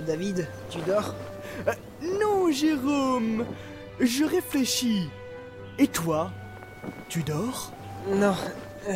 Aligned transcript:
David, 0.00 0.46
tu 0.70 0.78
dors 0.86 1.14
Euh, 1.68 1.72
Non, 2.20 2.50
Jérôme 2.50 3.44
Je 4.00 4.24
réfléchis. 4.24 5.08
Et 5.78 5.86
toi 5.86 6.30
Tu 7.08 7.22
dors 7.22 7.72
Non, 8.08 8.34
euh, 8.88 8.92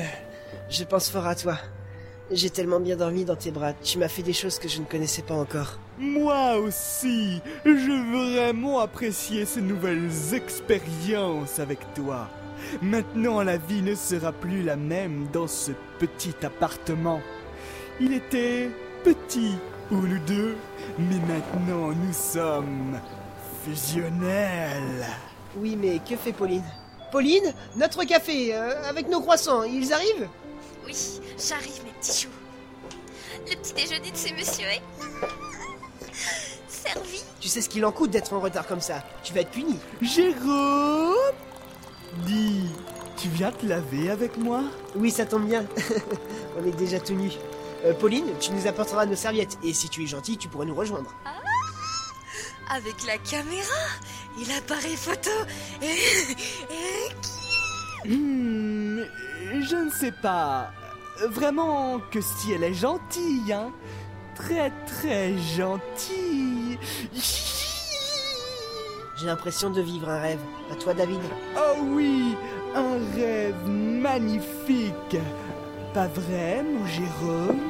je 0.71 0.85
pense 0.85 1.11
fort 1.11 1.27
à 1.27 1.35
toi. 1.35 1.57
J'ai 2.31 2.49
tellement 2.51 2.81
bien 2.81 2.97
dormi 2.97 3.25
dans 3.25 3.37
tes 3.37 3.51
bras. 3.51 3.75
Tu 3.75 3.99
m'as 3.99 4.09
fait 4.09 4.23
des 4.23 4.33
choses 4.33 4.59
que 4.59 4.67
je 4.69 4.81
ne 4.81 4.87
connaissais 4.87 5.23
pas 5.23 5.35
encore. 5.35 5.79
Moi 5.99 6.57
aussi 6.57 7.41
Je 7.65 7.71
veux 7.71 8.33
vraiment 8.35 8.81
apprécier 8.81 9.45
ces 9.45 9.61
nouvelles 9.61 10.11
expériences 10.33 11.59
avec 11.59 11.81
toi. 11.95 12.29
Maintenant, 12.81 13.43
la 13.43 13.59
vie 13.59 13.83
ne 13.83 13.95
sera 13.95 14.33
plus 14.33 14.63
la 14.63 14.77
même 14.77 15.27
dans 15.33 15.47
ce 15.47 15.73
petit 15.99 16.35
appartement. 16.43 17.21
Il 18.01 18.15
était 18.15 18.71
petit 19.05 19.53
pour 19.89 19.99
nous 20.03 20.19
deux, 20.21 20.57
mais 20.99 21.19
maintenant 21.27 21.93
nous 21.93 22.13
sommes 22.13 23.01
fusionnels. 23.65 25.07
Oui, 25.57 25.77
mais 25.81 25.99
que 25.99 26.17
fait 26.17 26.33
Pauline? 26.33 26.65
Pauline 27.13 27.55
Notre 27.77 28.05
café, 28.05 28.55
euh, 28.55 28.89
avec 28.89 29.09
nos 29.09 29.21
croissants, 29.21 29.63
ils 29.63 29.93
arrivent? 29.93 30.29
Oui, 30.87 30.97
j'arrive, 31.39 31.85
mes 31.85 31.93
petits 31.93 32.23
choux. 32.23 32.31
Le 33.49 33.57
petit 33.57 33.73
déjeuner 33.75 34.11
de 34.11 34.17
ces 34.17 34.33
messieurs 34.33 34.67
est. 34.67 34.83
servi. 36.69 37.23
Tu 37.41 37.49
sais 37.49 37.61
ce 37.61 37.69
qu'il 37.69 37.85
en 37.85 37.93
coûte 37.93 38.11
d'être 38.11 38.33
en 38.33 38.41
retard 38.41 38.67
comme 38.67 38.81
ça? 38.81 39.03
Tu 39.23 39.33
vas 39.33 39.41
être 39.41 39.51
puni. 39.51 39.79
Jérôme 40.03 41.15
Dis, 42.27 42.69
tu 43.17 43.29
viens 43.29 43.51
te 43.53 43.67
laver 43.67 44.11
avec 44.11 44.37
moi? 44.37 44.63
Oui, 44.95 45.11
ça 45.11 45.27
tombe 45.27 45.47
bien. 45.47 45.65
On 46.59 46.67
est 46.67 46.77
déjà 46.77 47.01
tout 47.01 47.15
nus. 47.15 47.33
Euh, 47.85 47.93
Pauline, 47.95 48.27
tu 48.41 48.53
nous 48.53 48.67
apporteras 48.67 49.07
nos 49.07 49.15
serviettes. 49.17 49.59
Et 49.63 49.73
si 49.75 49.89
tu 49.89 50.03
es 50.03 50.07
gentil, 50.07 50.37
tu 50.39 50.49
pourrais 50.49 50.67
nous 50.67 50.75
rejoindre. 50.75 51.13
Avec 52.71 53.05
la 53.07 53.19
caméra 53.19 53.85
et 54.41 54.45
l'appareil 54.47 54.97
photo. 54.97 55.31
Et. 55.83 55.87
et- 55.87 57.15
Hmm, 58.07 59.01
je 59.63 59.77
ne 59.87 59.91
sais 59.91 60.13
pas. 60.13 60.71
Vraiment 61.31 62.01
que 62.11 62.21
si 62.21 62.53
elle 62.53 62.65
est 62.65 62.75
gentille, 62.75 63.51
hein 63.53 63.71
Très 64.35 64.71
très 64.87 65.39
gentille. 65.39 66.79
J'ai 69.17 69.27
l'impression 69.27 69.71
de 69.71 69.81
vivre 69.81 70.09
un 70.11 70.21
rêve. 70.21 70.41
À 70.71 70.75
toi, 70.75 70.93
David. 70.93 71.21
Oh 71.57 71.79
oui, 71.83 72.37
un 72.75 72.99
rêve 73.17 73.69
magnifique. 73.69 75.17
Pas 75.95 76.09
vrai, 76.09 76.63
mon 76.63 76.87
Jérôme? 76.87 77.61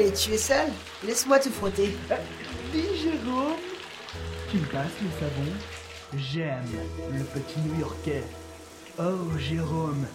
Mais 0.00 0.12
tu 0.12 0.32
es 0.32 0.38
sale 0.38 0.72
Laisse-moi 1.04 1.38
te 1.38 1.48
frotter. 1.48 1.96
Dis 2.72 2.82
Jérôme, 3.02 3.56
tu 4.50 4.58
me 4.58 4.66
passes 4.66 4.98
le 5.02 5.10
savon? 5.18 5.52
J'aime 6.16 6.64
le 7.12 7.24
petit 7.24 7.58
New-Yorkais. 7.60 8.24
Oh 8.98 9.38
Jérôme, 9.38 10.06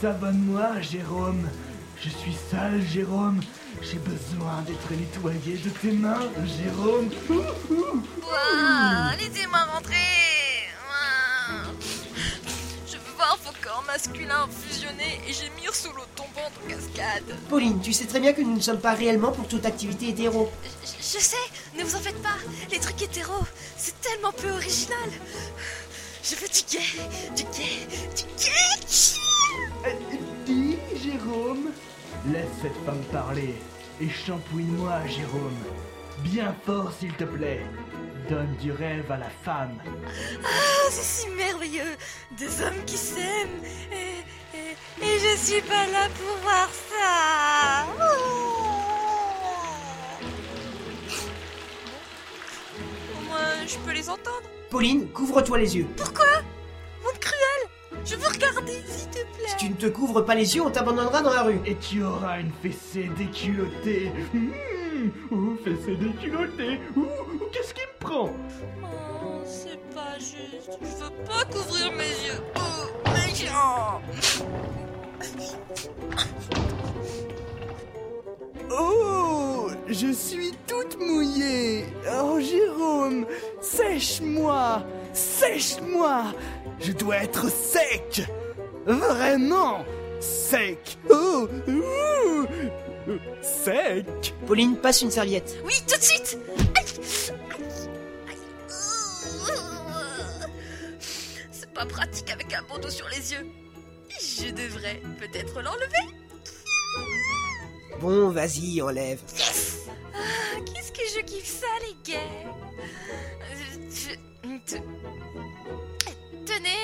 savonne-moi 0.00 0.80
Jérôme. 0.80 1.48
Je 2.02 2.08
suis 2.08 2.36
sale 2.50 2.80
Jérôme. 2.82 3.40
J'ai 3.82 3.98
besoin 3.98 4.62
d'être 4.66 4.90
nettoyé 4.92 5.58
de 5.58 5.70
tes 5.70 5.92
mains 5.92 6.28
Jérôme. 6.44 7.10
Ouh, 7.30 7.74
ouh. 7.74 8.02
Ouah, 8.22 9.16
laissez-moi 9.16 9.60
rentrer. 9.74 10.27
Vos 13.48 13.54
corps 13.66 13.84
masculins 13.86 14.46
fusionnés 14.66 15.20
et 15.26 15.32
gémir 15.32 15.74
sous 15.74 15.92
l'eau 15.92 16.04
tombante 16.14 16.52
en 16.64 16.68
cascade. 16.68 17.24
Pauline, 17.48 17.80
tu 17.80 17.92
sais 17.92 18.04
très 18.06 18.20
bien 18.20 18.32
que 18.32 18.42
nous 18.42 18.54
ne 18.56 18.60
sommes 18.60 18.80
pas 18.80 18.92
réellement 18.94 19.32
pour 19.32 19.48
toute 19.48 19.64
activité 19.64 20.08
hétéro. 20.08 20.50
Je, 20.84 21.18
je 21.18 21.22
sais, 21.22 21.36
ne 21.78 21.82
vous 21.84 21.96
en 21.96 22.00
faites 22.00 22.20
pas. 22.22 22.36
Les 22.70 22.78
trucs 22.78 23.00
hétéros, 23.00 23.46
c'est 23.76 23.98
tellement 24.00 24.32
peu 24.32 24.50
original. 24.50 25.08
Je 26.22 26.34
veux 26.34 26.48
du 26.48 26.62
gay, 26.70 27.34
du 27.36 27.44
gay, 27.44 27.86
du 28.16 28.24
gay. 28.36 29.18
Euh, 29.86 29.92
Dis 30.44 30.78
Jérôme. 31.02 31.70
Laisse 32.32 32.48
cette 32.60 32.84
femme 32.84 33.02
parler 33.12 33.54
et 34.00 34.08
shampouine-moi 34.10 35.06
Jérôme. 35.06 35.64
Bien 36.22 36.54
fort 36.64 36.92
s'il 36.92 37.12
te 37.14 37.24
plaît. 37.24 37.64
Donne 38.28 38.54
du 38.60 38.72
rêve 38.72 39.10
à 39.10 39.16
la 39.16 39.30
femme. 39.30 39.78
Oh, 39.86 40.88
c'est 40.90 41.02
si 41.02 41.28
merveilleux. 41.30 41.96
Deux 42.38 42.62
hommes 42.62 42.84
qui 42.84 42.96
s'aiment. 42.96 43.62
Et, 43.92 44.56
et- 44.56 44.76
et 45.00 45.18
je 45.18 45.36
suis 45.38 45.62
pas 45.62 45.86
là 45.86 46.08
pour 46.18 46.36
voir 46.42 46.68
ça. 46.68 47.86
Oh. 47.98 48.02
Au 53.16 53.28
moins, 53.28 53.66
je 53.66 53.78
peux 53.78 53.92
les 53.92 54.08
entendre. 54.10 54.42
Pauline, 54.70 55.08
couvre-toi 55.10 55.58
les 55.58 55.76
yeux. 55.76 55.86
Monde 55.86 57.18
cruel. 57.20 58.02
Je 58.04 58.16
veux 58.16 58.28
regarder, 58.28 58.82
s'il 58.86 59.08
te 59.08 59.18
plaît. 59.36 59.48
Si 59.48 59.56
tu 59.56 59.70
ne 59.70 59.74
te 59.74 59.86
couvres 59.86 60.20
pas 60.22 60.34
les 60.34 60.54
yeux, 60.56 60.62
on 60.62 60.70
t'abandonnera 60.70 61.22
dans 61.22 61.32
la 61.32 61.42
rue. 61.44 61.60
Et 61.64 61.76
tu 61.76 62.02
auras 62.02 62.40
une 62.40 62.52
fessée 62.62 63.08
déculottée. 63.16 64.12
Mmh, 64.34 64.48
oh, 65.32 65.56
fessée 65.64 65.96
déculottée. 65.96 66.80
Ouh, 66.96 67.00
ouh, 67.00 67.48
qu'est-ce 67.52 67.74
qui 67.74 67.80
me 67.80 67.98
prend 68.00 68.30
Oh, 68.82 69.42
c'est 69.44 69.78
pas 69.94 70.18
juste. 70.18 70.78
Je 70.80 71.04
veux 71.04 71.24
pas 71.24 71.44
couvrir 71.44 71.92
mes 71.92 72.04
yeux. 72.04 72.42
Oh, 72.56 73.10
méchant. 73.10 74.00
Oh, 78.70 79.70
je 79.88 80.12
suis 80.12 80.52
toute 80.66 80.98
mouillée. 81.00 81.84
Oh, 82.12 82.38
Jérôme, 82.40 83.26
sèche-moi, 83.60 84.82
sèche-moi. 85.12 86.24
Je 86.80 86.92
dois 86.92 87.16
être 87.16 87.48
sec. 87.50 88.28
Vraiment 88.86 89.84
sec. 90.20 90.98
Oh, 91.10 91.48
ouh, 91.68 92.46
sec. 93.42 94.34
Pauline, 94.46 94.76
passe 94.76 95.02
une 95.02 95.10
serviette. 95.10 95.58
Oui, 95.64 95.74
tout 95.86 95.96
de 95.96 96.02
suite. 96.02 96.38
Aïe. 96.76 96.84
Aïe. 98.28 98.36
Aïe. 99.50 100.48
C'est 101.50 101.72
pas 101.72 101.86
pratique 101.86 102.30
avec 102.30 102.52
un 102.54 102.62
bandeau 102.62 102.90
sur 102.90 103.08
les 103.08 103.32
yeux. 103.32 103.46
Je 104.20 104.50
devrais 104.50 105.00
peut-être 105.18 105.60
l'enlever. 105.60 106.14
Bon, 108.00 108.28
vas-y, 108.30 108.80
enlève. 108.82 109.20
Ah, 110.14 110.60
Qu'est-ce 110.74 110.92
que 110.92 111.02
je 111.16 111.20
kiffe 111.24 111.60
ça, 111.60 111.66
les 111.82 112.12
gars 112.12 112.20
Je- 113.52 113.96
je- 113.96 114.76
te- 114.76 114.82
Tenez 116.46 116.78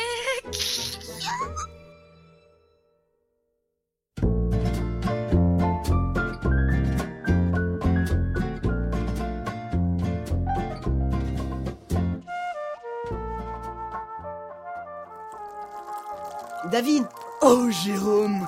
David, 16.70 17.04
Oh, 17.42 17.68
Jérôme, 17.70 18.46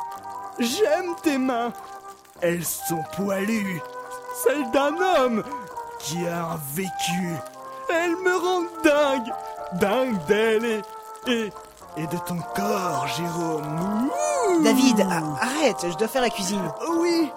j'aime 0.58 1.14
tes 1.22 1.38
mains. 1.38 1.72
Elles 2.40 2.64
sont 2.64 3.02
poilues. 3.14 3.80
Celles 4.42 4.70
d'un 4.70 4.94
homme 4.96 5.42
qui 5.98 6.26
a 6.26 6.44
un 6.44 6.60
vécu. 6.74 7.34
Elles 7.90 8.16
me 8.16 8.36
rendent 8.36 8.82
dingue. 8.82 9.32
Dingue 9.74 10.24
d'elle 10.26 10.64
et, 10.64 10.82
et, 11.26 11.52
et 11.96 12.06
de 12.06 12.16
ton 12.26 12.38
corps, 12.54 13.06
Jérôme. 13.16 14.08
Ouh. 14.08 14.62
David, 14.62 15.00
arrête, 15.00 15.86
je 15.90 15.96
dois 15.96 16.08
faire 16.08 16.22
la 16.22 16.30
cuisine. 16.30 16.62
Oui, 16.98 17.30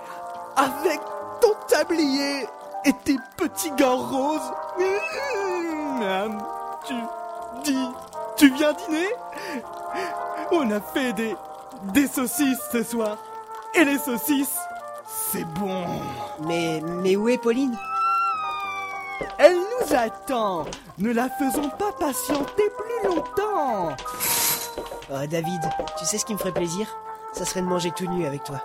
avec 0.56 1.00
ton 1.42 1.54
tablier 1.68 2.48
et 2.86 2.94
tes 3.04 3.18
petits 3.36 3.72
gants 3.72 3.98
roses. 3.98 4.52
Mmh, 4.78 6.00
Miam. 6.00 6.44
tu 6.86 6.94
dis, 7.64 7.90
tu 8.38 8.54
viens 8.54 8.74
dîner? 8.74 9.10
On 10.51 10.72
a 10.72 10.81
fait 10.81 11.13
des, 11.13 11.36
des 11.94 12.07
saucisses 12.07 12.62
ce 12.72 12.84
soir. 12.84 13.18
Et 13.75 13.84
les 13.86 13.98
saucisses, 13.98 14.57
c'est 15.31 15.46
bon. 15.46 15.86
Mais, 16.42 16.81
mais 16.84 17.16
où 17.16 17.30
est 17.30 17.38
Pauline? 17.38 17.78
Elle 19.38 19.57
nous 19.57 19.96
attend. 19.96 20.66
Ne 20.98 21.13
la 21.13 21.30
faisons 21.30 21.69
pas 21.69 21.92
patienter 22.00 22.63
plus 22.78 23.10
longtemps. 23.10 23.96
Oh, 25.12 25.28
David, 25.30 25.62
tu 25.98 26.06
sais 26.06 26.18
ce 26.18 26.25
qui 26.25 26.34
me 26.34 26.40
ferait 26.40 26.52
plaisir? 26.52 26.88
Ça 27.34 27.45
serait 27.45 27.62
de 27.62 27.68
manger 27.68 27.92
tout 27.92 28.07
nu 28.07 28.25
avec 28.25 28.44
toi. 28.44 28.62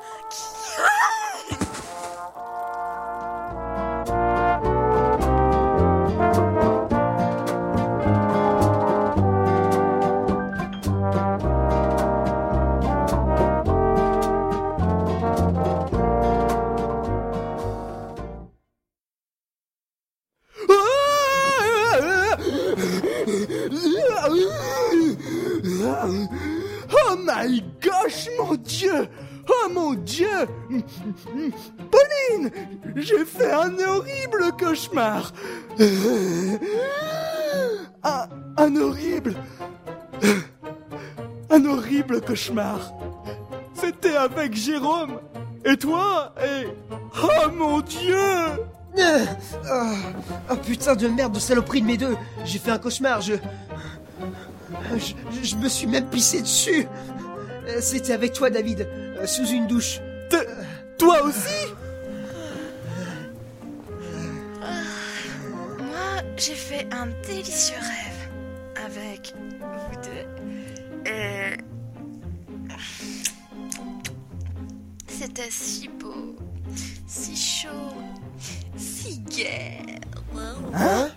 Gosh, 27.82 28.29
mon 28.38 28.55
Dieu. 28.55 29.08
Oh 29.49 29.69
mon 29.73 29.94
Dieu. 29.94 30.46
Pauline 31.91 32.50
J'ai 32.96 33.25
fait 33.25 33.52
un 33.52 33.75
horrible 33.79 34.52
cauchemar. 34.58 35.32
Un, 38.02 38.29
un 38.56 38.76
horrible 38.76 39.35
Un 41.50 41.64
horrible 41.67 42.20
cauchemar. 42.23 42.93
C'était 43.75 44.17
avec 44.17 44.55
Jérôme. 44.55 45.20
Et 45.64 45.76
toi 45.76 46.35
Et... 46.43 46.67
Oh 47.23 47.50
mon 47.55 47.81
Dieu. 47.81 48.17
Euh, 48.97 49.25
oh, 50.50 50.56
putain 50.56 50.94
de 50.94 51.08
merde 51.08 51.32
de 51.35 51.40
saloperie 51.40 51.81
de 51.81 51.87
mes 51.87 51.97
deux. 51.97 52.17
J'ai 52.44 52.58
fait 52.58 52.70
un 52.70 52.79
cauchemar, 52.79 53.20
je... 53.20 53.35
je... 55.43 55.56
me 55.56 55.69
suis 55.69 55.87
même 55.87 56.08
pissé 56.08 56.40
dessus 56.40 56.87
C'était 57.81 58.12
avec 58.12 58.32
toi, 58.32 58.50
David, 58.50 58.88
euh, 58.90 59.26
sous 59.26 59.46
une 59.46 59.66
douche. 59.66 60.00
Toi 60.99 61.22
aussi? 61.22 61.66
Moi, 64.61 66.22
j'ai 66.37 66.55
fait 66.55 66.87
un 66.93 67.06
délicieux 67.26 67.76
rêve 67.76 68.84
avec 68.87 69.34
vous 69.61 69.96
deux. 70.02 71.11
Et... 71.11 71.56
C'était 75.08 75.50
si 75.50 75.88
beau, 75.88 76.37
si 77.06 77.37
chaud, 77.37 77.94
si 78.76 79.19
gai. 79.20 80.00
Hein? 80.75 81.11